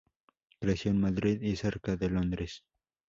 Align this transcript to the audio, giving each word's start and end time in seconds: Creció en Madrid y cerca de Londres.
Creció 0.59 0.89
en 0.89 0.99
Madrid 0.99 1.39
y 1.43 1.55
cerca 1.57 1.95
de 1.95 2.09
Londres. 2.09 2.63